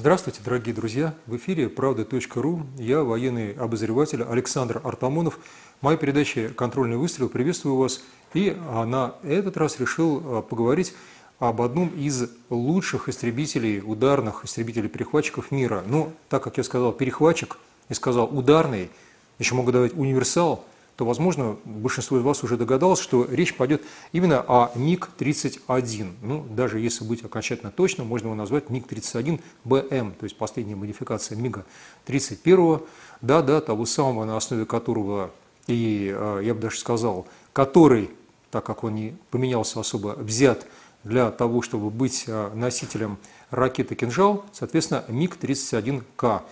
[0.00, 1.12] Здравствуйте, дорогие друзья!
[1.26, 2.62] В эфире «Правда.ру».
[2.78, 5.38] Я, военный обозреватель Александр Артамонов.
[5.82, 7.28] Моя передача «Контрольный выстрел».
[7.28, 8.02] Приветствую вас.
[8.32, 10.94] И на этот раз решил а, поговорить
[11.38, 15.84] об одном из лучших истребителей, ударных истребителей-перехватчиков мира.
[15.86, 17.58] Ну, так как я сказал перехватчик
[17.90, 18.88] и сказал ударный,
[19.38, 20.64] еще могу давать универсал,
[21.00, 23.82] то, возможно, большинство из вас уже догадалось, что речь пойдет
[24.12, 26.12] именно о МиГ-31.
[26.20, 32.86] Ну, даже если быть окончательно точным, можно его назвать МиГ-31БМ, то есть последняя модификация МиГа-31,
[33.22, 35.30] да-да, того самого, на основе которого,
[35.66, 38.10] и а, я бы даже сказал, который,
[38.50, 40.66] так как он не поменялся особо, взят
[41.02, 43.16] для того, чтобы быть а, носителем
[43.48, 46.42] ракеты «Кинжал», соответственно, МиГ-31К.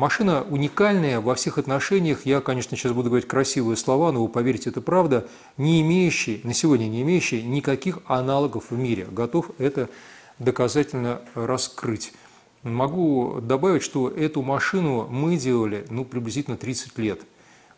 [0.00, 2.24] Машина уникальная во всех отношениях.
[2.24, 5.28] Я, конечно, сейчас буду говорить красивые слова, но вы поверьте, это правда.
[5.58, 9.06] Не имеющий, на сегодня не имеющий никаких аналогов в мире.
[9.10, 9.90] Готов это
[10.38, 12.14] доказательно раскрыть.
[12.62, 17.20] Могу добавить, что эту машину мы делали ну, приблизительно 30 лет.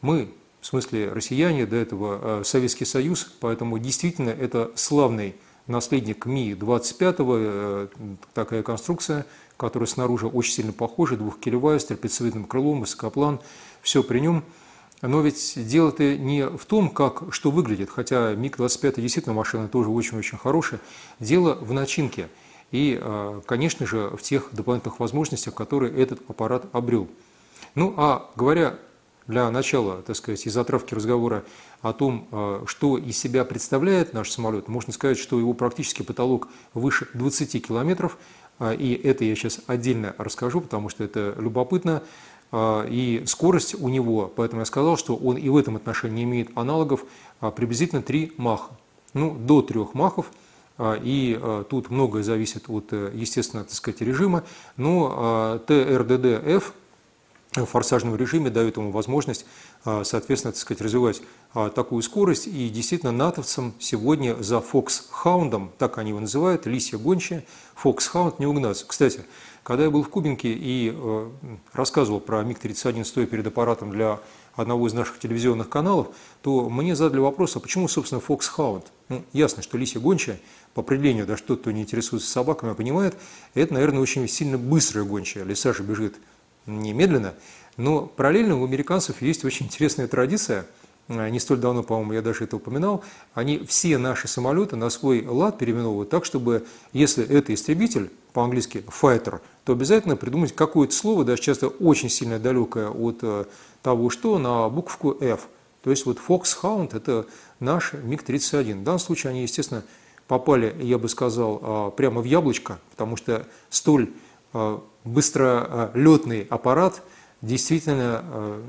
[0.00, 5.34] Мы, в смысле россияне, до этого э, Советский Союз, поэтому действительно это славный
[5.66, 7.88] наследник Ми-25, э,
[8.32, 9.26] такая конструкция–
[9.62, 13.38] которая снаружи очень сильно похожа, двухкилевая, с трапециевидным крылом, высокоплан,
[13.80, 14.42] все при нем.
[15.02, 20.36] Но ведь дело-то не в том, как, что выглядит, хотя МиГ-25 действительно машина тоже очень-очень
[20.36, 20.80] хорошая.
[21.20, 22.28] Дело в начинке
[22.72, 27.06] и, а, конечно же, в тех дополнительных возможностях, которые этот аппарат обрел.
[27.76, 28.80] Ну, а говоря
[29.28, 31.44] для начала, так сказать, из затравки разговора
[31.82, 36.48] о том, а, что из себя представляет наш самолет, можно сказать, что его практически потолок
[36.74, 38.18] выше 20 километров–
[38.70, 42.02] и это я сейчас отдельно расскажу, потому что это любопытно.
[42.52, 46.22] А, и скорость у него, поэтому я сказал, что он и в этом отношении не
[46.24, 47.04] имеет аналогов,
[47.40, 48.70] а, приблизительно 3 маха.
[49.14, 50.30] Ну, до 3 махов.
[50.80, 54.42] И тут многое зависит от, естественно, так сказать, режима.
[54.78, 56.72] Но ТРДД-F
[57.54, 59.44] в форсажном режиме дает ему возможность,
[59.84, 61.22] соответственно, так сказать, развивать
[61.74, 62.46] такую скорость.
[62.46, 68.86] И действительно, натовцам сегодня за Фоксхаундом, так они его называют, лисья гончая, Фоксхаунд не угнаться.
[68.86, 69.20] Кстати,
[69.62, 71.30] когда я был в Кубинке и э,
[71.72, 74.18] рассказывал про МиГ-31, стоя перед аппаратом для
[74.54, 76.08] одного из наших телевизионных каналов,
[76.42, 78.86] то мне задали вопрос, а почему, собственно, Фоксхаунд?
[79.08, 80.40] Ну, ясно, что лисья гончая,
[80.74, 83.14] по определению, да, что кто не интересуется собаками, понимает,
[83.54, 85.44] это, наверное, очень сильно быстрая гончая.
[85.44, 86.16] Лиса же бежит
[86.66, 87.34] немедленно.
[87.76, 90.66] Но параллельно у американцев есть очень интересная традиция–
[91.08, 93.02] Э, не столь давно, по-моему, я даже это упоминал,
[93.34, 99.40] они все наши самолеты на свой лад переименовывают так, чтобы, если это истребитель, по-английски fighter,
[99.64, 103.44] то обязательно придумать какое-то слово, даже часто очень сильно далекое от э,
[103.82, 105.48] того, что на букву F.
[105.82, 107.26] То есть вот Foxhound– это
[107.60, 108.80] наш МиГ-31.
[108.80, 109.82] В данном случае они, естественно,
[110.28, 114.12] попали, я бы сказал, э, прямо в яблочко, потому что столь
[115.04, 117.02] быстролетный аппарат
[117.40, 118.60] действительно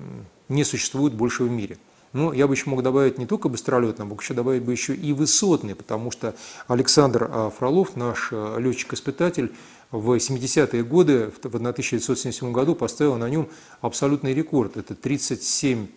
[0.50, 1.78] не существует больше в мире.
[2.12, 5.14] Ну, я бы еще мог добавить не только быстролетный, мог еще добавить бы еще и
[5.14, 6.36] высотный, потому что
[6.68, 9.52] Александр Фролов, наш летчик-испытатель,
[9.90, 13.48] в 70-е годы, в 1977 году поставил на нем
[13.82, 14.78] абсолютный рекорд.
[14.78, 15.88] Это 37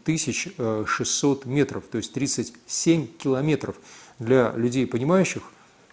[0.87, 3.77] 600 метров, то есть 37 километров.
[4.19, 5.43] Для людей, понимающих,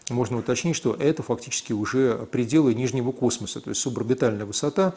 [0.10, 4.94] можно уточнить, что это фактически уже пределы нижнего космоса, то есть суборбитальная высота.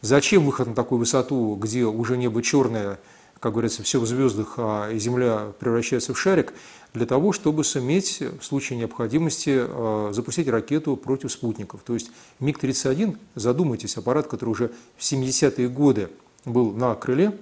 [0.00, 2.98] Зачем выход на такую высоту, где уже небо черное,
[3.40, 6.52] как говорится, все в звездах, а Земля превращается в шарик,
[6.94, 11.82] для того, чтобы суметь в случае необходимости а, запустить ракету против спутников.
[11.84, 12.10] То есть
[12.40, 16.08] МиГ-31, задумайтесь, аппарат, который уже в 70-е годы
[16.44, 17.38] был на крыле,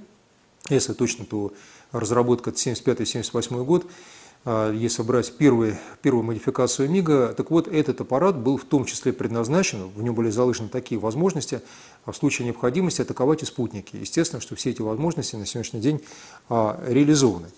[0.68, 1.52] если точно, то
[1.92, 3.86] разработка 75-78 год,
[4.46, 9.88] если брать первую, первую модификацию МИГа, так вот этот аппарат был в том числе предназначен,
[9.88, 11.60] в нем были заложены такие возможности,
[12.04, 13.96] а в случае необходимости атаковать и спутники.
[13.96, 16.00] Естественно, что все эти возможности на сегодняшний день
[16.48, 17.48] а, реализованы.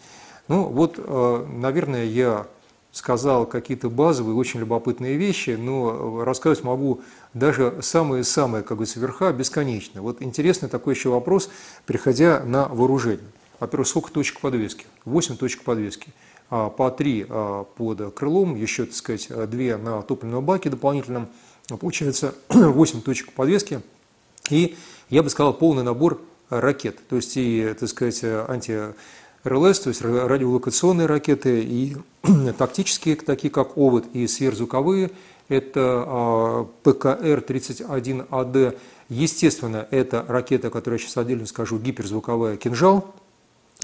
[0.49, 0.99] Ну вот,
[1.47, 2.47] наверное, я
[2.91, 7.03] сказал какие-то базовые, очень любопытные вещи, но рассказать могу
[7.35, 10.03] даже самые-самые, как говорится, верха бесконечно.
[10.03, 11.51] Вот интересный такой еще вопрос,
[11.87, 13.27] переходя на вооружение.
[13.61, 14.87] Во-первых, сколько точек подвески?
[15.05, 16.13] 8 точек подвески.
[16.51, 21.29] А, по три а, под крылом, еще, так сказать, две на топливном баке дополнительном.
[21.81, 23.83] Получается 8 точек подвески
[24.49, 24.77] и,
[25.11, 26.99] я бы сказал, полный набор ракет.
[27.09, 28.95] То есть и, так сказать, анти
[29.45, 31.97] РЛС, то есть радиолокационные ракеты, и
[32.59, 35.11] тактические, такие как ОВОД, и сверхзвуковые,
[35.49, 38.79] это а, ПКР-31АД.
[39.11, 43.15] Естественно, это ракета, которую я сейчас отдельно скажу, гиперзвуковая «Кинжал».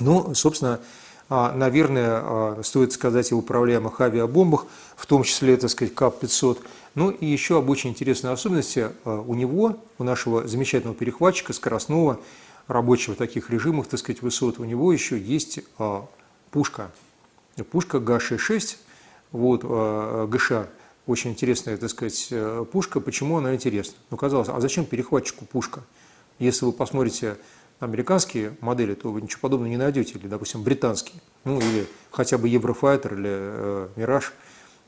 [0.01, 0.81] Ну, собственно, а,
[1.29, 4.67] наверное, а, стоит сказать и о управляемых авиабомбах,
[4.97, 6.59] в том числе, так сказать, КАП-500.
[6.95, 8.91] Ну и еще об очень интересной особенности.
[9.05, 12.21] У него, у нашего замечательного перехватчика, скоростного,
[12.69, 15.61] рабочего таких режимов, так сказать, высот, у него еще есть
[16.51, 16.91] пушка.
[17.71, 18.77] Пушка ГА-66,
[19.33, 19.65] вот,
[20.31, 20.69] ГШ,
[21.07, 22.33] очень интересная, так сказать,
[22.71, 23.01] пушка.
[23.01, 23.95] Почему она интересна?
[24.11, 25.83] Ну, казалось, а зачем перехватчику пушка?
[26.39, 27.37] Если вы посмотрите
[27.81, 32.49] американские модели, то вы ничего подобного не найдете, или, допустим, британские, ну, или хотя бы
[32.49, 34.33] Еврофайтер или э, Мираж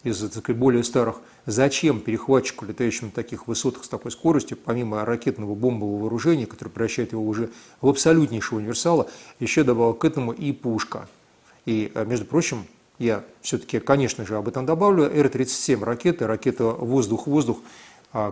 [0.05, 1.17] из сказать, более старых.
[1.47, 7.13] Зачем перехватчику, летающему на таких высотах с такой скоростью, помимо ракетного бомбового вооружения, которое превращает
[7.13, 7.51] его уже
[7.81, 9.09] в абсолютнейшего универсала,
[9.41, 11.09] еще добавил к этому и пушка.
[11.65, 12.67] И, э, между прочим,
[12.99, 17.59] я все-таки, конечно же, об этом добавлю, Р-37 ракеты, ракета воздух-воздух,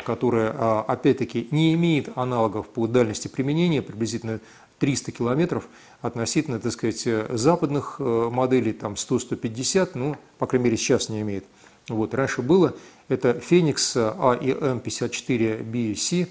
[0.05, 4.41] которая, а, опять-таки, не имеет аналогов по дальности применения, приблизительно
[4.79, 5.69] 300 километров,
[6.01, 11.45] относительно, так сказать, западных э, моделей, там 100-150, ну, по крайней мере, сейчас не имеет.
[11.89, 12.75] Вот, раньше было,
[13.09, 16.29] это Феникс АИМ-54BC,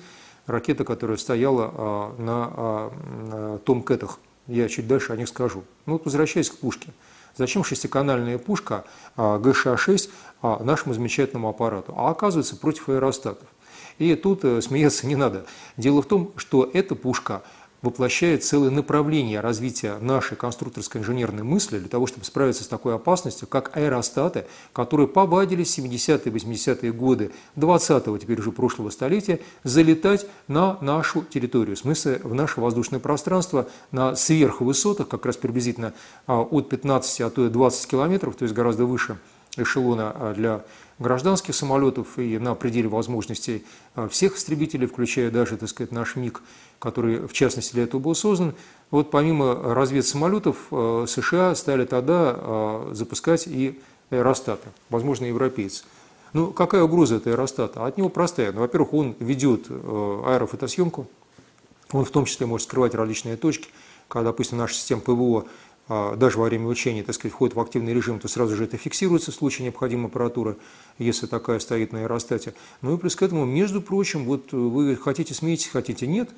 [0.47, 2.89] ракета, которая стояла а, на
[3.59, 4.19] Томкэтах.
[4.47, 5.63] Я чуть дальше о них скажу.
[5.85, 6.89] Ну, вот возвращаясь к пушке.
[7.35, 8.85] Зачем шестиканальная пушка
[9.17, 10.09] ГШ-6
[10.63, 11.93] нашему замечательному аппарату?
[11.97, 13.47] А оказывается, против аэростатов.
[13.97, 15.45] И тут э, смеяться не надо.
[15.77, 17.43] Дело в том, что эта пушка
[17.83, 23.47] воплощает целое направление развития нашей конструкторской инженерной мысли для того, чтобы справиться с такой опасностью,
[23.47, 30.77] как аэростаты, которые повадились в 70-е, 80-е годы 20-го, теперь уже прошлого столетия, залетать на
[30.81, 35.93] нашу территорию, в смысле в наше воздушное пространство на сверхвысотах, как раз приблизительно
[36.25, 39.17] а, от 15, а то и 20 километров, то есть гораздо выше
[39.57, 40.63] эшелона а, для
[41.03, 43.63] гражданских самолетов и на пределе возможностей
[43.93, 46.41] а, всех истребителей, включая даже, так сказать, наш МиГ,
[46.79, 48.55] который, в частности, для этого был создан.
[48.89, 53.79] Вот помимо разведсамолетов а, США стали тогда запускать и
[54.09, 55.83] аэростаты, возможно, европейцы.
[56.33, 57.85] Ну, какая угроза от аэростата?
[57.85, 58.51] От него простая.
[58.51, 61.07] Ну, во-первых, он ведет аэрофотосъемку,
[61.91, 63.69] он в том числе может скрывать различные точки,
[64.07, 65.45] когда, допустим, наша система ПВО
[65.89, 69.31] даже во время учения, так сказать, входит в активный режим, то сразу же это фиксируется
[69.31, 70.55] в случае необходимой аппаратуры,
[70.97, 72.53] если такая стоит на аэростате.
[72.81, 76.29] Ну и плюс к этому, между прочим, вот вы хотите смеетесь, хотите нет,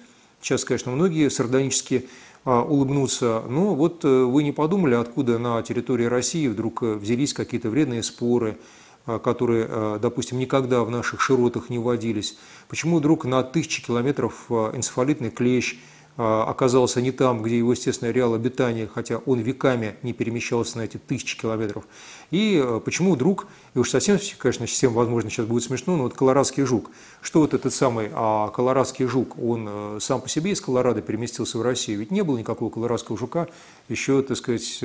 [0.41, 2.07] сейчас, конечно, многие сардонически
[2.43, 7.33] а, улыбнутся, но вот э, вы не подумали, откуда на территории России вдруг э, взялись
[7.33, 8.57] какие-то вредные споры,
[9.05, 12.37] а, которые, допустим, никогда в наших широтах не водились.
[12.67, 18.33] Почему вдруг на тысячи километров энцефалитный клещ– а, оказался не там, где его естественный ареал
[18.33, 21.85] обитания, хотя он веками не перемещался на эти тысячи километров.
[22.31, 26.13] И а, почему вдруг, и уж совсем, конечно, всем, возможно, сейчас будет смешно, но вот
[26.13, 26.89] колорадский жук.
[27.21, 31.57] Что вот этот самый а колорадский жук, он а, сам по себе из Колорадо переместился
[31.57, 31.99] в Россию?
[31.99, 33.47] Ведь не было никакого колорадского жука
[33.89, 34.79] еще, так сказать,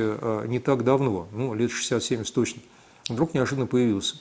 [0.46, 2.62] не так давно, ну, лет 60-70 точно.
[3.08, 4.16] Вдруг неожиданно появился.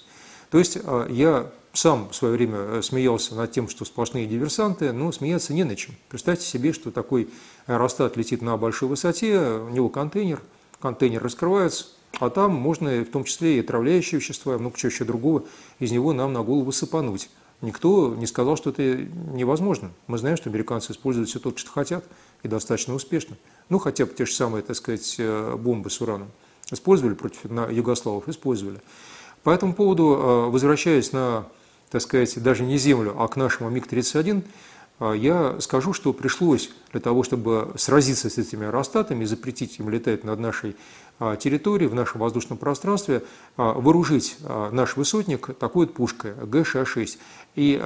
[0.51, 0.77] То есть
[1.09, 5.63] я сам в свое время э, смеялся над тем, что сплошные диверсанты, но смеяться не
[5.63, 5.95] на чем.
[6.09, 7.29] Представьте себе, что такой
[7.67, 10.41] аэростат летит на большой высоте, у него контейнер,
[10.79, 11.87] контейнер раскрывается,
[12.19, 15.43] а там можно в том числе и отравляющие вещества, много чего еще другого
[15.79, 17.29] из него нам на голову сыпануть.
[17.61, 18.95] Никто не сказал, что это
[19.33, 19.91] невозможно.
[20.07, 22.05] Мы знаем, что американцы используют все то, что хотят,
[22.41, 23.35] и достаточно успешно.
[23.67, 26.29] Ну, хотя бы те же самые, так сказать, э, бомбы с ураном.
[26.71, 28.29] Использовали против югославов?
[28.29, 28.79] Использовали.
[29.43, 31.47] По этому поводу, э, возвращаясь на
[31.89, 34.43] так сказать, даже не Землю, а к нашему МиГ-31,
[34.99, 40.23] а, я скажу, что пришлось для того, чтобы сразиться с этими аэростатами запретить им летать
[40.23, 40.75] над нашей
[41.19, 43.23] а, территорией, в нашем воздушном пространстве,
[43.57, 44.37] а, вооружить
[44.71, 47.17] наш высотник такой вот пушкой ГШ-6.
[47.55, 47.81] И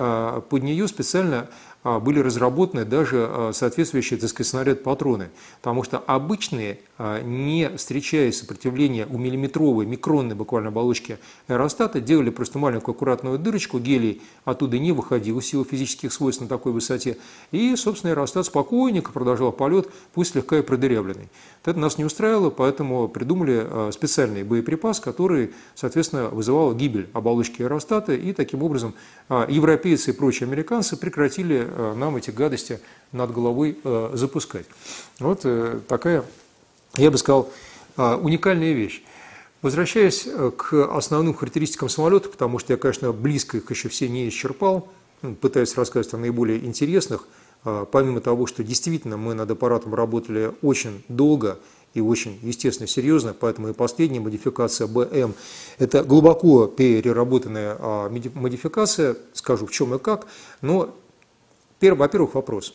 [0.49, 1.49] под нее специально
[1.83, 5.29] были разработаны даже а, соответствующие, так сказать, снаряд-патроны.
[5.61, 12.57] Потому что обычные, а, не встречая сопротивления у миллиметровой, микронной буквально оболочки аэростата, делали просто
[12.57, 17.17] маленькую аккуратную дырочку, гелий оттуда не выходил в силу физических свойств на такой высоте.
[17.51, 21.29] И, собственно, аэростат спокойненько продолжал полет, пусть слегка и продырявленный.
[21.65, 28.33] Это нас не устраивало, поэтому придумали специальный боеприпас, который, соответственно, вызывал гибель оболочки аэростата, и
[28.33, 28.93] таким образом
[29.29, 32.79] европейцы и прочие американцы прекратили нам эти гадости
[33.13, 34.65] над головой э, запускать.
[35.19, 36.25] Вот э, такая,
[36.97, 37.49] я бы сказал,
[37.95, 39.03] уникальная вещь.
[39.61, 40.27] Возвращаясь
[40.57, 44.89] к основным характеристикам самолета, потому что я, конечно, близко их еще все не исчерпал,
[45.21, 47.27] ну, пытаюсь рассказать о наиболее интересных,
[47.91, 51.59] помимо того, что действительно мы над аппаратом работали очень долго
[51.93, 55.35] и очень, естественно, серьезно, поэтому и последняя модификация БМ–
[55.77, 57.77] это глубоко переработанная
[58.33, 60.25] модификация, скажу в чем и как,
[60.61, 60.95] но
[61.91, 62.73] во-первых, вопрос.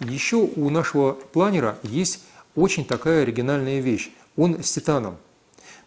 [0.00, 2.20] Еще у нашего планера есть
[2.54, 4.10] очень такая оригинальная вещь.
[4.36, 5.16] Он с титаном.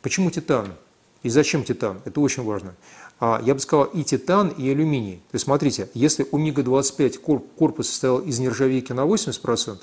[0.02, 0.74] Почему титан?
[1.24, 2.02] И зачем титан?
[2.06, 2.76] Это очень важно.
[3.22, 5.18] А я бы сказал и титан, и алюминий.
[5.32, 7.18] То есть смотрите, если у МиГа-25
[7.58, 9.80] корпус состоял из нержавейки на 80%,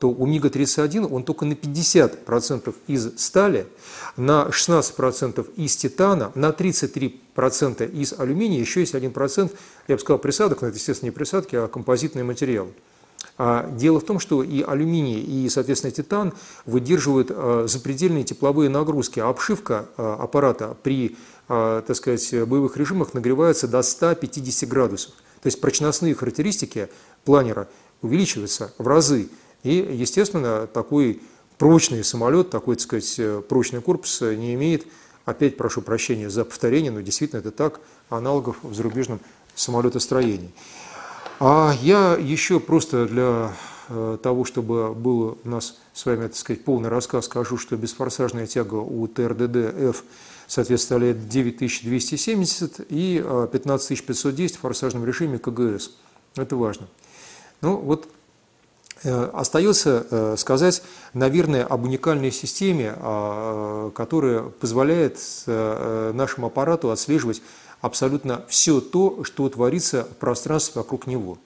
[0.00, 3.68] то у МиГа-31 он только на 50% из стали,
[4.16, 9.56] на 16% из титана, на 33% из алюминия, еще есть 1%,
[9.86, 12.72] я бы сказал, присадок, но это, естественно, не присадки, а композитные материалы.
[13.38, 16.34] А дело в том, что и алюминий, и, соответственно, титан
[16.66, 19.20] выдерживают а, запредельные тепловые нагрузки.
[19.20, 21.16] А обшивка аппарата при
[21.48, 25.14] так сказать, боевых режимах нагревается до 150 градусов.
[25.42, 26.88] То есть прочностные характеристики
[27.24, 27.68] планера
[28.02, 29.28] увеличиваются в разы.
[29.64, 31.20] И, естественно, такой
[31.58, 34.86] прочный самолет, такой, так сказать, прочный корпус не имеет,
[35.24, 39.20] опять прошу прощения за повторение, но действительно это так, аналогов в зарубежном
[39.54, 40.52] самолетостроении.
[41.42, 43.54] А я еще просто для
[43.88, 48.46] э, того, чтобы был у нас с вами, так сказать, полный рассказ, скажу, что бесфорсажная
[48.46, 50.04] тяга у ТРДД-Ф
[50.46, 55.92] соответствует 9270 и 15510 в форсажном режиме КГС.
[56.36, 56.88] Это важно.
[57.62, 58.06] Ну вот
[59.02, 60.82] э, Остается э, сказать,
[61.14, 67.40] наверное, об уникальной системе, а, которая позволяет нашему аппарату отслеживать
[67.80, 71.38] абсолютно все то, что творится в пространстве вокруг него.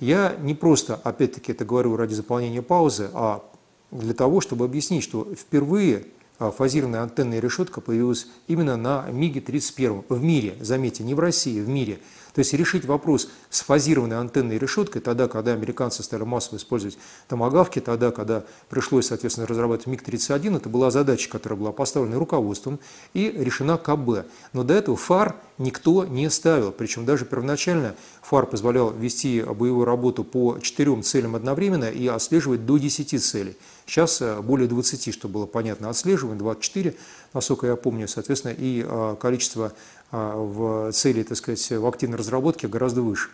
[0.00, 3.44] Я не просто, опять-таки, это говорю ради заполнения паузы, а
[3.90, 6.06] для того, чтобы объяснить, что впервые
[6.38, 11.68] а, фазированная антенная решетка появилась именно на МиГе-31 в мире, заметьте, не в России, в
[11.68, 12.00] мире–
[12.34, 16.98] то есть решить вопрос с фазированной антенной решеткой, тогда, когда американцы стали массово использовать
[17.28, 22.80] томогавки, тогда, когда пришлось, соответственно, разрабатывать МиГ-31, это была задача, которая была поставлена руководством
[23.12, 24.26] и решена КБ.
[24.52, 26.72] Но до этого фар никто не ставил.
[26.72, 32.78] Причем даже первоначально фар позволял вести боевую работу по четырем целям одновременно и отслеживать до
[32.78, 33.56] 10 целей.
[33.86, 36.96] Сейчас э, более 20, чтобы было понятно, отслеживаем, 24,
[37.34, 39.72] насколько я помню, соответственно, и э, количество
[40.14, 43.30] в цели, так сказать, в активной разработке гораздо выше.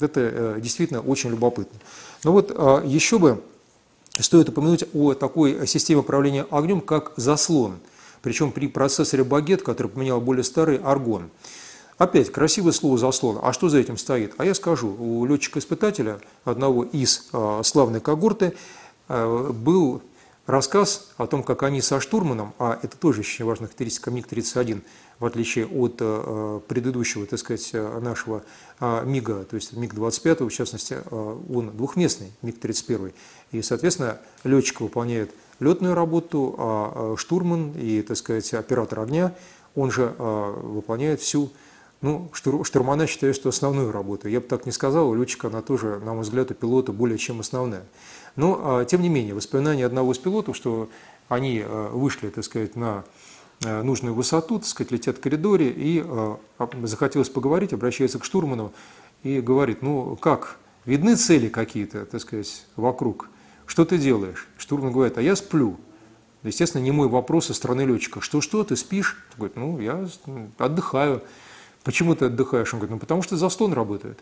[0.00, 1.78] Это э, действительно очень любопытно.
[2.24, 3.40] Но вот а, еще бы
[4.18, 7.78] стоит упомянуть о такой системе управления огнем, как заслон.
[8.22, 11.30] Причем при процессоре багет, который поменял более старый аргон.
[11.98, 13.38] Опять красивое слово заслон.
[13.40, 14.34] А что за этим стоит?
[14.38, 18.54] А я скажу, у летчика-испытателя, одного из а, славной когорты,
[19.06, 20.00] был
[20.46, 24.82] рассказ о том, как они со штурманом, а это тоже очень важная характеристика МиГ-31,
[25.18, 28.42] в отличие от э, предыдущего, так сказать, нашего
[28.80, 33.12] а, МиГа, то есть МиГ-25, в частности, э, он двухместный, МиГ-31.
[33.52, 39.34] И, соответственно, летчик выполняет летную работу, а штурман и, так сказать, оператор огня,
[39.76, 41.50] он же выполняет всю
[42.04, 44.28] ну, штурмана считаю, что основную работу.
[44.28, 47.16] Я бы так не сказал, у летчика она тоже, на мой взгляд, у пилота более
[47.16, 47.84] чем основная.
[48.36, 50.88] Но, тем не менее, воспоминания одного из пилотов, что
[51.28, 53.04] они вышли, так сказать, на
[53.62, 56.04] Э, нужную высоту, так сказать, летят в коридоре, и
[56.82, 58.72] захотелось поговорить, обращается к штурману
[59.22, 63.30] и говорит, ну как, видны цели какие-то, так сказать, вокруг,
[63.66, 64.48] что ты делаешь?
[64.58, 65.78] Штурман говорит, а я сплю.
[66.42, 69.16] Естественно, не мой вопрос со стороны летчика, что-что, ты спишь?
[69.32, 70.06] Он говорит, ну я
[70.58, 71.22] отдыхаю.
[71.84, 72.72] Почему ты отдыхаешь?
[72.74, 74.18] Он говорит, ну потому что заслон работает.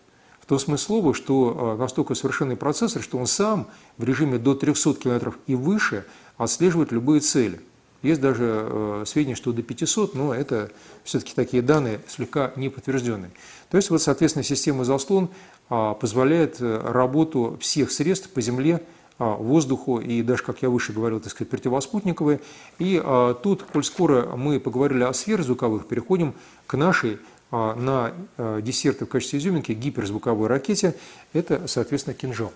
[0.52, 4.94] Том смысле слова, что э, настолько совершенный процессор, что он сам в режиме до 300
[4.94, 6.04] км и выше
[6.36, 7.60] отслеживает любые цели–
[8.02, 10.70] есть даже э, сведения, что до 500, но это
[11.04, 13.30] все-таки такие данные слегка не подтвержденные.
[13.70, 15.28] То есть, вот, соответственно, система заслон
[15.70, 18.82] а, позволяет э, работу всех средств по земле,
[19.18, 22.40] а, воздуху и даже, как я выше говорил, так сказать, противоспутниковые.
[22.80, 26.34] И а, тут, коль скоро мы поговорили о сверхзвуковых, переходим
[26.66, 27.20] к нашей
[27.52, 28.14] на
[28.62, 30.96] десерты в качестве изюминки гиперзвуковой ракете.
[31.32, 32.52] Это, соответственно, кинжал.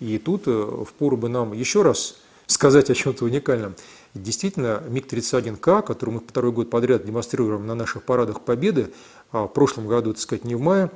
[0.00, 2.16] И тут э, впору бы нам еще раз
[2.46, 3.74] сказать о чем-то уникальном.
[4.14, 8.92] Действительно, МиГ-31К, который мы второй год подряд демонстрируем на наших парадах Победы,
[9.32, 10.90] а в прошлом году, так сказать, не в мае,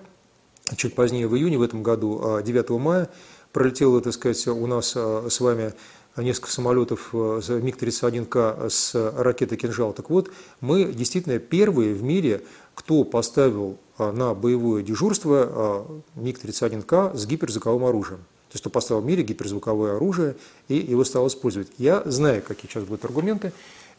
[0.69, 3.11] а чуть позднее в июне, в этом году 9 а мая,
[3.53, 5.75] пролетело, так сказать, у нас с вами
[6.17, 9.93] несколько самолетов МиГ-31К с ракетой «Кинжал».
[9.93, 12.43] Так вот, мы действительно первые в мире,
[12.75, 15.87] кто поставил на боевое дежурство
[16.17, 18.21] МиГ-31К с гиперзвуковым оружием.
[18.53, 20.37] То есть, кто поставил в мире гиперзвуковое оружие
[20.69, 21.69] и его стал использовать.
[21.79, 23.53] Я знаю, какие сейчас будут аргументы.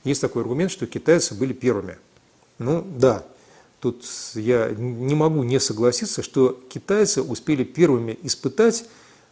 [0.04, 1.98] Есть такой аргумент, что китайцы были первыми.
[2.60, 3.26] Ну да,
[3.80, 8.86] тут я не могу не согласиться, что китайцы успели первыми испытать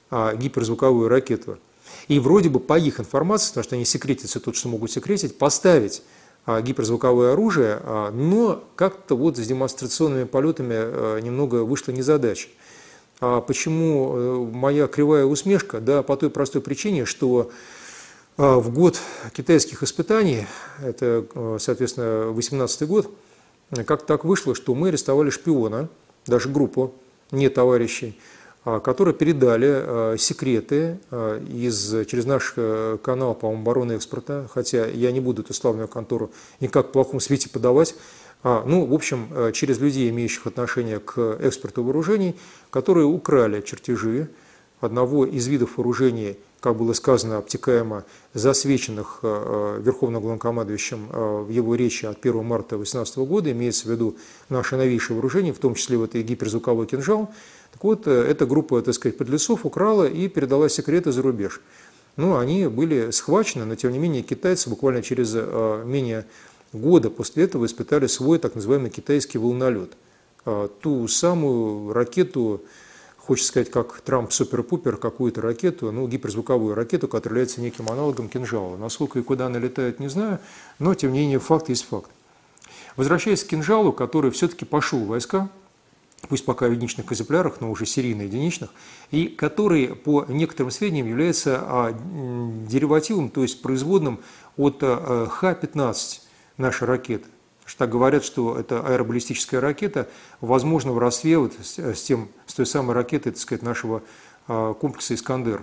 [0.10, 1.60] а, гиперзвуковую ракету.
[2.08, 6.02] И вроде бы по их информации, потому что они секретятся тут, что могут секретить, поставить
[6.02, 6.04] а,
[6.48, 12.50] гиперзвуковое оружие, а, но как-то вот с демонстрационными полетами а, немного вышла незадача.
[13.20, 15.80] А почему э, моя кривая усмешка?
[15.80, 17.52] Да, по той простой причине, что
[18.36, 19.00] а, в год
[19.32, 20.48] китайских испытаний,
[20.84, 23.12] это, э, соответственно, 18 год,
[23.86, 25.88] как так вышло, что мы арестовали шпиона,
[26.26, 26.96] даже группу,
[27.30, 31.00] не товарищей, а, которые передали секреты
[31.50, 36.32] из, через наш э, канал, по-моему, обороны экспорта, хотя я не буду эту славную контору
[36.60, 37.96] никак в плохом свете подавать,
[38.44, 42.36] а, ну, в общем, э, через людей, имеющих отношение к экспорту вооружений,
[42.72, 44.30] которые украли чертежи
[44.80, 51.08] одного из видов вооружений, как было сказано обтекаемо, засвеченных э, э, Верховным главнокомандующим
[51.46, 54.16] в его речи от 1 марта 2018 года, имеется в виду
[54.48, 57.34] наше новейшее вооружение, в том числе вот и гиперзвуковой кинжал.
[57.74, 61.62] Так вот, эта группа, так сказать, подлецов украла и передала секреты за рубеж.
[62.16, 65.34] Ну, они были схвачены, но тем не менее китайцы буквально через
[65.86, 66.26] менее
[66.74, 69.94] года после этого испытали свой так называемый китайский волнолет.
[70.82, 72.62] Ту самую ракету,
[73.26, 78.78] хочется сказать, как Трамп супер-пупер, какую-то ракету, ну, гиперзвуковую ракету, которая является неким аналогом кинжала.
[78.78, 80.40] Насколько и куда она летает, не знаю,
[80.80, 82.10] но, тем не менее, факт есть факт.
[82.96, 85.50] Возвращаясь к кинжалу, который все-таки пошел в войска,
[86.28, 88.72] пусть пока в единичных экземплярах, но уже серийно единичных,
[89.12, 91.98] и который, по некоторым сведениям, является а,
[92.68, 94.20] деривативом, то есть производным
[94.58, 96.22] от а, Х-15,
[96.58, 97.28] наши ракеты.
[97.66, 100.10] Что говорят, что это аэробаллистическая ракета,
[100.42, 104.04] возможно, в родстве вот с, тем, с той самой ракетой, так сказать, нашего
[104.48, 105.62] а, комплекса «Искандер».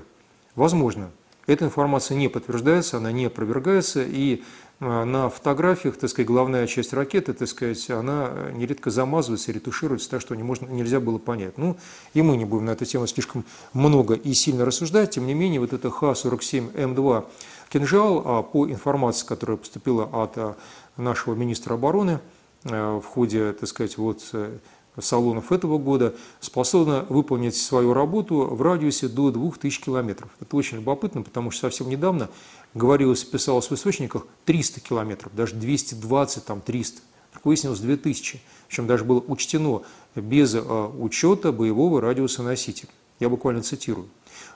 [0.54, 1.10] Возможно.
[1.46, 4.42] Эта информация не подтверждается, она не опровергается, и
[4.80, 10.20] а, на фотографиях, так сказать, главная часть ракеты, так сказать, она нередко замазывается, ретушируется, так
[10.20, 11.58] что не можно, нельзя было понять.
[11.58, 11.76] Ну,
[12.14, 15.60] и мы не будем на эту тему слишком много и сильно рассуждать, тем не менее,
[15.60, 17.24] вот это Х-47М2
[17.70, 20.56] кинжал, а по информации, которая поступила от
[20.98, 22.20] нашего министра обороны
[22.64, 24.58] э, в ходе, так сказать, вот э,
[25.00, 30.30] салонов этого года способна выполнить свою работу в радиусе до 2000 километров.
[30.40, 32.28] Это очень любопытно, потому что совсем недавно
[32.74, 37.00] говорилось, писалось в источниках 300 километров, даже 220, там 300.
[37.32, 38.40] Так выяснилось 2000.
[38.68, 39.82] Причем даже было учтено
[40.14, 42.90] без э, учета боевого радиуса носителя.
[43.20, 44.08] Я буквально цитирую.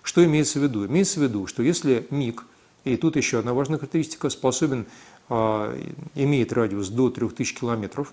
[0.02, 0.86] Что имеется в виду?
[0.86, 2.44] Имеется в виду, что если МиГ,
[2.84, 4.86] и тут еще одна важная характеристика, способен
[5.28, 8.12] имеет радиус до 3000 километров,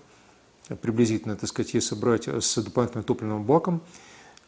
[0.80, 3.82] приблизительно, так сказать, если брать с дополнительным топливным баком,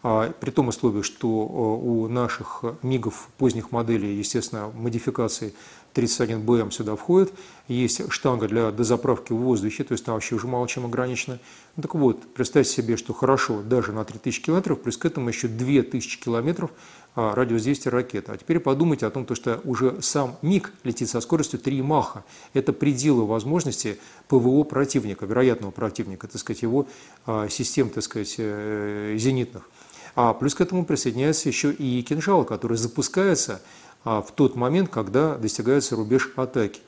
[0.04, 5.54] а, при том условии, что а, у наших МИГов поздних моделей, естественно, модификации
[5.94, 7.32] 31БМ сюда входит,
[7.68, 11.38] есть штанга для дозаправки в воздухе, то есть там вообще уже мало чем ограничено.
[11.80, 16.20] Так вот, представьте себе, что хорошо, даже на 3000 километров, плюс к этому еще 2000
[16.20, 16.74] километров а,
[17.14, 18.32] радиус действия ракеты.
[18.32, 22.24] А теперь подумайте о том, что уже сам МиГ летит со скоростью 3 маха.
[22.54, 23.98] Это пределы возможности
[24.28, 26.86] ПВО противника, вероятного противника, так сказать, его
[27.26, 29.68] а, систем, так сказать, э, зенитных.
[30.14, 33.62] А плюс к этому присоединяется еще и кинжал, который запускается
[34.04, 36.80] а, в тот момент, когда достигается рубеж атаки.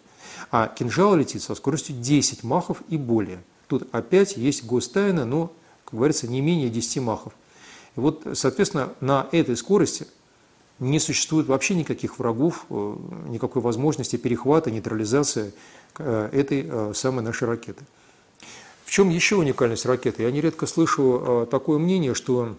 [0.50, 3.42] А кинжал летит со скоростью 10 махов и более.
[3.66, 5.52] Тут опять есть гостайна, но,
[5.84, 7.32] как говорится, не менее 10 махов.
[7.96, 10.06] И вот, соответственно, на этой скорости
[10.80, 12.96] не существует вообще никаких врагов, э,
[13.28, 15.52] никакой возможности перехвата, нейтрализации
[15.98, 17.84] э, этой э, самой нашей ракеты.
[18.84, 20.24] В чем еще уникальность ракеты?
[20.24, 22.54] Я нередко слышу такое мнение, что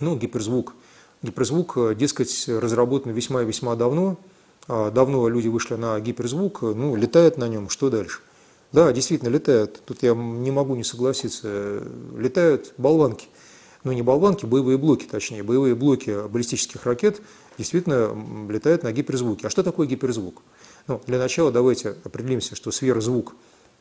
[0.00, 0.74] ну, гиперзвук,
[1.22, 4.16] гиперзвук, дескать, разработан весьма и весьма давно,
[4.68, 8.20] давно люди вышли на гиперзвук, ну, летают на нем, что дальше?
[8.70, 9.82] Да, действительно, летают.
[9.84, 11.82] Тут я не могу не согласиться.
[12.16, 13.26] Летают болванки
[13.84, 17.20] ну не болванки, боевые блоки, точнее, боевые блоки баллистических ракет
[17.56, 18.16] действительно
[18.50, 19.46] летают на гиперзвуке.
[19.46, 20.42] А что такое гиперзвук?
[20.86, 23.34] Ну, для начала давайте определимся, что сверхзвук,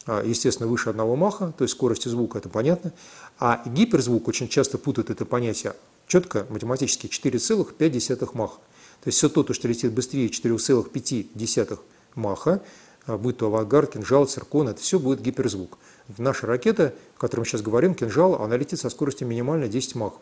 [0.05, 2.93] а, естественно, выше одного маха, то есть скорости звука, это понятно.
[3.39, 5.73] А гиперзвук очень часто путают это понятие
[6.07, 8.55] четко, математически, 4,5 маха.
[9.03, 11.79] То есть все то, что летит быстрее 4,5
[12.15, 12.61] маха,
[13.07, 15.77] будь то авангард, кинжал, циркон, это все будет гиперзвук.
[16.17, 20.21] Наша ракета, о которой мы сейчас говорим, кинжал, она летит со скоростью минимально 10 махов.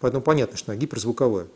[0.00, 1.46] Поэтому понятно, что она гиперзвуковая.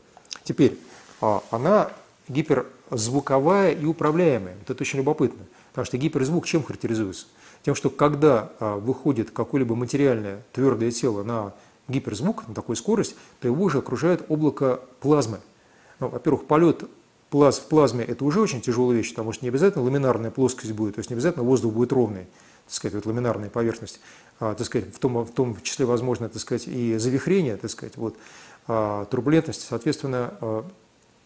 [0.45, 0.79] Теперь,
[1.21, 1.91] а, она
[2.29, 4.57] гиперзвуковая и управляемая.
[4.59, 5.45] Вот это очень любопытно.
[5.71, 7.27] Потому что гиперзвук чем характеризуется?
[7.65, 11.53] Тем, что когда а, выходит какое-либо материальное твердое тело на
[11.89, 15.41] гиперзвук, на такую скорость, то его уже окружает облако плазмы.
[16.01, 16.85] Ну, во-первых, полет
[17.33, 20.97] плаз в плазме– это уже очень тяжелая вещь, потому что не обязательно ламинарная плоскость будет,
[20.97, 22.27] то есть не обязательно воздух будет ровный,
[22.66, 24.01] так сказать, вот ламинарная поверхность,
[24.38, 27.97] а, так сказать, в том, в том числе возможно, так сказать, и завихрение, так сказать,
[27.97, 28.16] вот,
[28.68, 30.64] а, турбулентность, соответственно, а,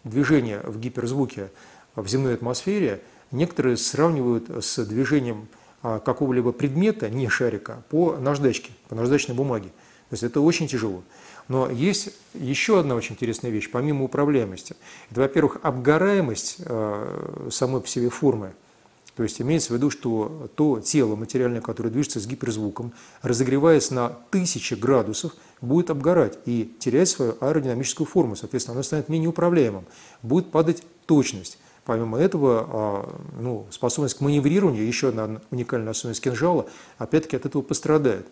[0.05, 1.49] движение в гиперзвуке
[1.95, 5.49] в земной атмосфере некоторые сравнивают с движением
[5.83, 9.67] а, какого-либо предмета, не шарика, по наждачке, по наждачной бумаге.
[10.09, 11.03] То есть это очень тяжело.
[11.47, 14.75] Но есть еще одна очень интересная вещь, помимо управляемости.
[15.11, 18.53] Это, во-первых, обгораемость э, самой по себе формы.
[19.17, 24.09] То есть имеется в виду, что то тело материальное, которое движется с гиперзвуком, разогреваясь на
[24.29, 28.35] тысячи градусов, будет обгорать и терять свою аэродинамическую форму.
[28.35, 29.85] Соответственно, оно станет менее управляемым.
[30.21, 31.57] Будет падать точность.
[31.83, 36.67] Помимо этого, а, ну, способность к маневрированию, еще одна уникальная особенность кинжала,
[36.99, 38.27] опять-таки от этого пострадает.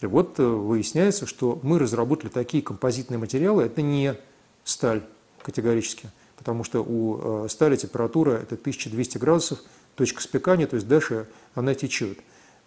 [0.00, 4.16] И вот э, выясняется, что мы разработали такие композитные материалы, это не
[4.64, 5.02] сталь
[5.42, 9.60] категорически, потому что у э, стали температура это 1200 градусов,
[9.96, 12.18] точка спекания, то есть дальше она течет.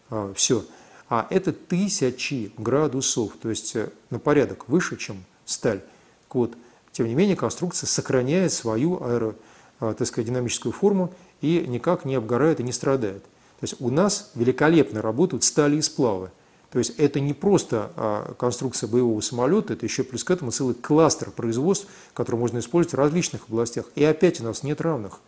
[0.10, 0.64] А, Все.
[1.10, 5.82] А это тысячи градусов, то есть э, на порядок выше, чем сталь.
[6.30, 6.56] Вот.
[6.92, 9.36] Тем не менее, конструкция сохраняет свою аэро,
[9.80, 13.24] так сказать, динамическую форму и никак не обгорает и не страдает.
[13.24, 16.32] То есть у нас великолепно работают стали и сплавы.
[16.74, 20.74] То есть это не просто а, конструкция боевого самолета, это еще плюс к этому целый
[20.74, 23.86] кластер производств, который можно использовать в различных областях.
[23.94, 25.20] И опять у нас нет равных.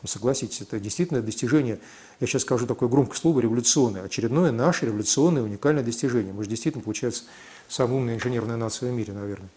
[0.00, 1.78] Ну, согласитесь, это действительно достижение,
[2.20, 4.02] я сейчас скажу такое громкое слово, революционное.
[4.02, 6.32] Очередное наше революционное уникальное достижение.
[6.32, 7.24] Мы же действительно, получается,
[7.68, 9.50] самая умная инженерная нация в мире, наверное.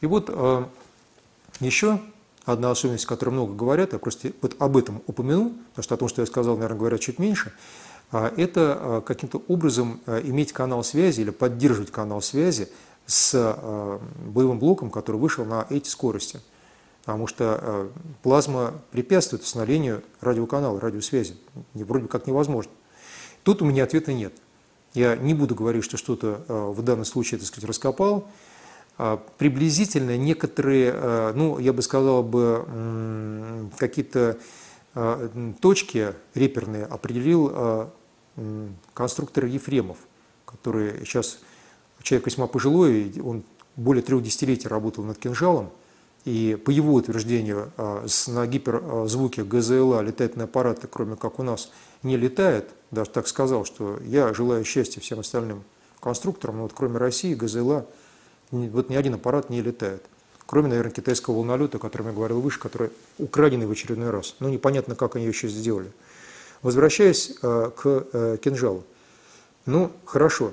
[0.00, 0.66] И вот а,
[1.60, 2.00] еще
[2.46, 5.98] одна особенность, о которой много говорят, я просто вот об этом упомяну, потому что о
[5.98, 7.52] том, что я сказал, наверное, говорят чуть меньше–
[8.12, 12.68] это а, каким-то образом а, иметь канал связи или поддерживать канал связи
[13.06, 13.32] с
[14.26, 16.40] боевым блоком, который вышел на эти скорости.
[17.04, 17.88] Потому что
[18.24, 21.36] плазма препятствует установлению радиоканала, радиосвязи.
[21.74, 22.72] Вроде как невозможно.
[23.44, 24.32] Тут у меня ответа нет.
[24.92, 28.26] Я не буду говорить, что что-то в данном случае, так сказать, раскопал.
[29.38, 34.38] Приблизительно некоторые, ну, я бы сказал бы, какие-то
[35.60, 37.90] точки реперные определил
[38.94, 39.98] конструктор Ефремов,
[40.44, 41.38] который сейчас
[42.02, 43.44] человек весьма пожилой, он
[43.76, 45.70] более трех десятилетий работал над кинжалом,
[46.24, 51.70] и по его утверждению а, на гиперзвуке ГЗЛА летательные аппараты, кроме как у нас,
[52.02, 52.70] не летает.
[52.90, 55.62] Даже так сказал, что я желаю счастья всем остальным
[56.00, 57.86] конструкторам, но вот кроме России ГЗЛА
[58.50, 60.02] вот ни один аппарат не летает.
[60.46, 64.36] Кроме, наверное, китайского волнолета, о котором я говорил выше, который украденный в очередной раз.
[64.38, 65.90] Но непонятно, как они еще сделали.
[66.62, 68.84] Возвращаясь э, к э, кинжалу.
[69.66, 70.52] Ну, хорошо,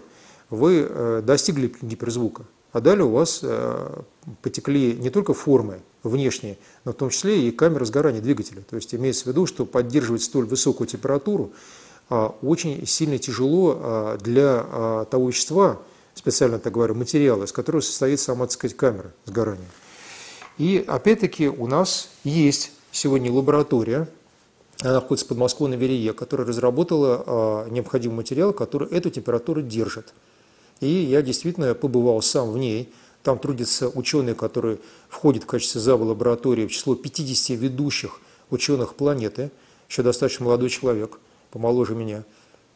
[0.50, 3.44] вы э, достигли гиперзвука, а далее у вас
[4.42, 8.64] потекли не только формы внешние, но в том числе и камеры сгорания двигателя.
[8.68, 11.52] То есть имеется в виду, что поддерживать столь высокую температуру
[12.10, 15.80] очень сильно тяжело для того вещества,
[16.16, 19.70] специально так говорю, материала, из которого состоит сама, так сказать, камера сгорания.
[20.58, 24.08] И опять-таки у нас есть сегодня лаборатория,
[24.82, 30.14] она находится под Москвой на Верее, которая разработала а, необходимый материал, который эту температуру держит.
[30.82, 32.92] И я действительно побывал сам в ней.
[33.24, 39.52] Там трудятся ученые, которые входят в качестве зава лаборатории в число 50 ведущих ученых планеты,
[39.88, 41.20] еще достаточно молодой человек,
[41.52, 42.24] помоложе меня,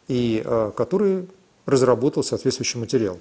[0.08, 1.28] и а, который
[1.66, 3.20] разработал соответствующий материал.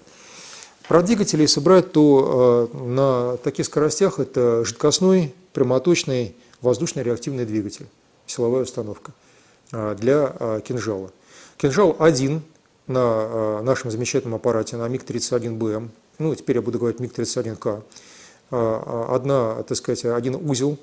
[0.89, 7.87] Про двигатели, если брать, то а, на таких скоростях это жидкостной, прямоточный воздушно реактивный двигатель
[8.27, 9.13] силовая установка
[9.73, 11.11] а, для а, кинжала.
[11.57, 12.43] Кинжал один
[12.87, 17.83] на а, нашем замечательном аппарате, на МиГ-31БМ, ну, теперь я буду говорить МиГ-31К.
[18.49, 20.79] Одна, так сказать, один узел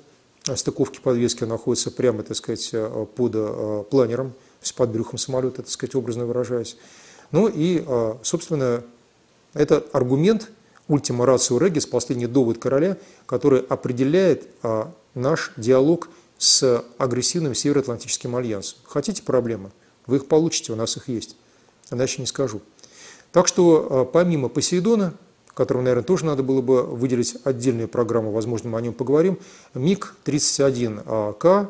[0.54, 2.74] стыковки подвески находится прямо, так сказать,
[3.16, 6.76] под планером, то под брюхом самолета, так сказать, образно выражаясь.
[7.32, 7.82] Ну и,
[8.22, 8.84] собственно,
[9.54, 10.50] это аргумент
[10.88, 14.48] ультима рацио регис, последний довод короля, который определяет
[15.14, 18.78] наш диалог с агрессивным Североатлантическим альянсом.
[18.84, 19.70] Хотите проблемы?
[20.06, 21.36] Вы их получите, у нас их есть.
[21.90, 22.60] Иначе не скажу.
[23.32, 25.14] Так что а, помимо Посейдона,
[25.54, 29.38] которому, наверное, тоже надо было бы выделить отдельную программу, возможно, мы о нем поговорим.
[29.74, 31.68] МиГ-31К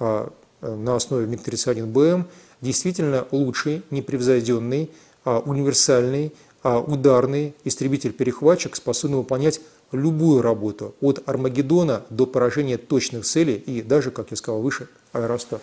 [0.00, 2.24] а, на основе МиГ-31БМ
[2.60, 4.90] действительно лучший, непревзойденный,
[5.24, 6.32] а, универсальный,
[6.64, 9.60] а, ударный истребитель-перехватчик, способный выполнять
[9.92, 15.62] любую работу от Армагеддона до поражения точных целей и даже, как я сказал выше, аэростат.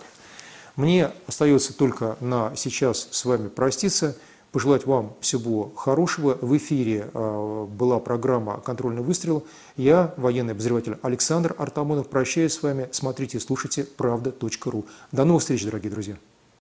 [0.76, 4.16] Мне остается только на сейчас с вами проститься,
[4.52, 6.38] пожелать вам всего хорошего.
[6.40, 9.44] В эфире а, была программа «Контрольный выстрел».
[9.78, 12.90] Я, военный обозреватель Александр Артамонов, прощаюсь с вами.
[12.92, 14.86] Смотрите и слушайте правда.ру.
[15.12, 16.18] До новых встреч, дорогие друзья.